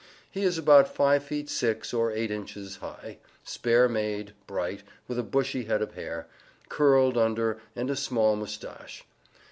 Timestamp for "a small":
7.91-8.35